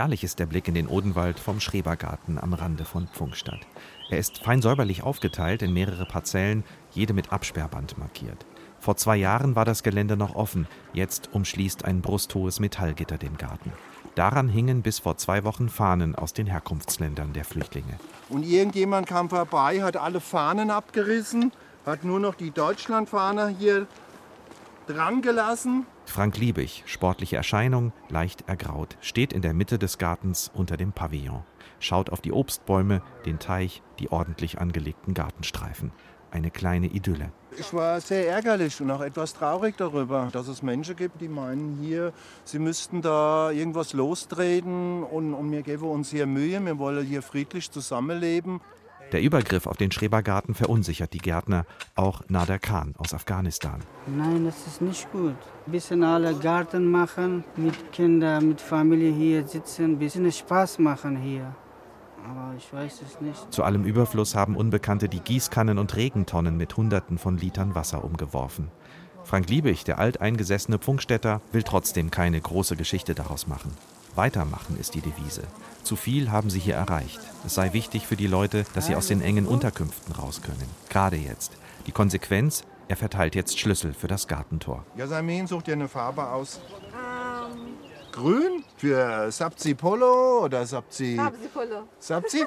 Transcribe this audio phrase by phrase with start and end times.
[0.00, 3.60] Herrlich ist der Blick in den Odenwald vom Schrebergarten am Rande von Pfungstadt.
[4.08, 8.46] Er ist fein säuberlich aufgeteilt in mehrere Parzellen, jede mit Absperrband markiert.
[8.78, 13.72] Vor zwei Jahren war das Gelände noch offen, jetzt umschließt ein brusthohes Metallgitter den Garten.
[14.14, 18.00] Daran hingen bis vor zwei Wochen Fahnen aus den Herkunftsländern der Flüchtlinge.
[18.30, 21.52] Und irgendjemand kam vorbei, hat alle Fahnen abgerissen,
[21.84, 23.86] hat nur noch die Deutschlandfahne hier
[24.92, 25.86] dran gelassen.
[26.04, 31.44] Frank Liebig, sportliche Erscheinung, leicht ergraut, steht in der Mitte des Gartens unter dem Pavillon,
[31.78, 35.92] schaut auf die Obstbäume, den Teich, die ordentlich angelegten Gartenstreifen.
[36.32, 37.32] Eine kleine Idylle.
[37.58, 41.78] Ich war sehr ärgerlich und auch etwas traurig darüber, dass es Menschen gibt, die meinen
[41.82, 42.12] hier,
[42.44, 47.22] sie müssten da irgendwas lostreten und, und wir geben uns hier Mühe, wir wollen hier
[47.22, 48.60] friedlich zusammenleben.
[49.12, 53.80] Der Übergriff auf den Schrebergarten verunsichert die Gärtner, auch Nader Khan aus Afghanistan.
[54.06, 55.34] Nein, das ist nicht gut.
[55.66, 61.16] Ein bisschen alle Garten machen, mit Kindern, mit Familie hier sitzen, ein bisschen Spaß machen
[61.16, 61.54] hier.
[62.24, 63.52] Aber ich weiß es nicht.
[63.52, 68.70] Zu allem Überfluss haben Unbekannte die Gießkannen und Regentonnen mit Hunderten von Litern Wasser umgeworfen.
[69.24, 73.72] Frank Liebig, der alteingesessene Pfungstädter, will trotzdem keine große Geschichte daraus machen.
[74.14, 75.42] Weitermachen ist die Devise.
[75.82, 77.20] Zu viel haben sie hier erreicht.
[77.44, 80.68] Es sei wichtig für die Leute, dass sie aus den engen Unterkünften raus können.
[80.88, 81.52] Gerade jetzt.
[81.86, 84.84] Die Konsequenz, er verteilt jetzt Schlüssel für das Gartentor.
[84.96, 86.60] Jasmin, such dir eine Farbe aus.
[88.12, 91.16] Grün für Sapzi Polo oder Sapzi.
[91.16, 91.88] Sabzi Polo.
[91.98, 92.44] Sapzi?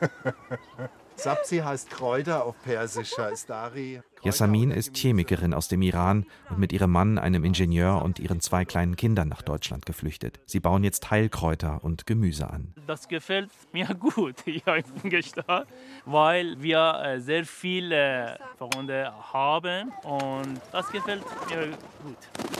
[1.22, 4.00] Sapzi heißt Kräuter auf Persisch, heißt Dari.
[4.22, 8.64] Yasamin ist Chemikerin aus dem Iran und mit ihrem Mann, einem Ingenieur und ihren zwei
[8.64, 10.40] kleinen Kindern nach Deutschland geflüchtet.
[10.46, 12.72] Sie bauen jetzt Heilkräuter und Gemüse an.
[12.86, 15.68] Das gefällt mir gut hier in Pfungstadt,
[16.06, 21.68] weil wir äh, sehr viele Freunde haben und das gefällt mir
[22.02, 22.59] gut.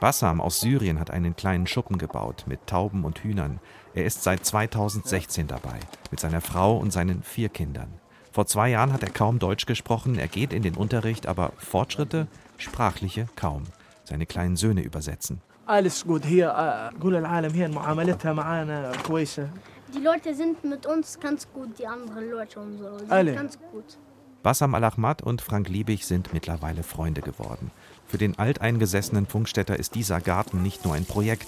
[0.00, 3.60] Bassam aus Syrien hat einen kleinen Schuppen gebaut mit Tauben und Hühnern.
[3.94, 5.78] Er ist seit 2016 dabei,
[6.10, 7.88] mit seiner Frau und seinen vier Kindern.
[8.32, 12.26] Vor zwei Jahren hat er kaum Deutsch gesprochen, er geht in den Unterricht, aber Fortschritte,
[12.58, 13.62] sprachliche kaum.
[14.02, 15.40] Seine kleinen Söhne übersetzen.
[15.66, 16.98] Alles gut hier, äh,
[19.94, 22.98] Die Leute sind mit uns ganz gut, die anderen Leute und so.
[23.08, 23.34] Alle.
[23.34, 23.96] Ganz gut.
[24.44, 27.70] Bassam Al-Ahmad und Frank Liebig sind mittlerweile Freunde geworden.
[28.06, 31.46] Für den alteingesessenen Funkstädter ist dieser Garten nicht nur ein Projekt.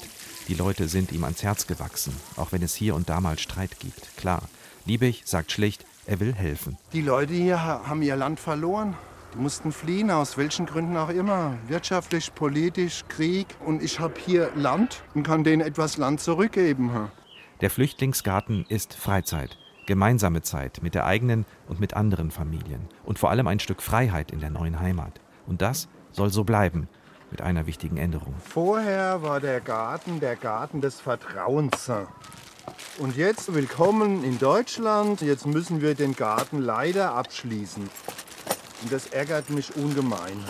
[0.48, 3.78] Die Leute sind ihm ans Herz gewachsen, auch wenn es hier und da mal Streit
[3.80, 4.16] gibt.
[4.16, 4.42] Klar,
[4.86, 6.78] Liebig sagt schlicht, er will helfen.
[6.94, 8.96] Die Leute hier ha- haben ihr Land verloren.
[9.34, 11.58] Die mussten fliehen, aus welchen Gründen auch immer.
[11.68, 13.46] Wirtschaftlich, politisch, Krieg.
[13.66, 17.10] Und ich habe hier Land und kann denen etwas Land zurückgeben.
[17.60, 23.30] Der Flüchtlingsgarten ist Freizeit, gemeinsame Zeit mit der eigenen und mit anderen Familien und vor
[23.30, 25.20] allem ein Stück Freiheit in der neuen Heimat.
[25.46, 26.88] Und das soll so bleiben,
[27.30, 28.34] mit einer wichtigen Änderung.
[28.38, 31.90] Vorher war der Garten der Garten des Vertrauens.
[32.98, 35.20] Und jetzt willkommen in Deutschland.
[35.20, 37.88] Jetzt müssen wir den Garten leider abschließen.
[38.82, 40.44] Und das ärgert mich ungemein.